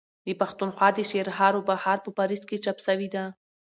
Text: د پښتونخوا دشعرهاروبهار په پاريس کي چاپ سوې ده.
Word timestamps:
د 0.25 0.27
پښتونخوا 0.41 0.87
دشعرهاروبهار 0.99 1.97
په 2.05 2.09
پاريس 2.17 2.41
کي 2.49 2.57
چاپ 2.63 2.77
سوې 2.87 3.07
ده. 3.15 3.23